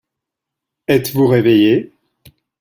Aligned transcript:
Êtes-vous 0.87 1.27
réveillé? 1.27 1.93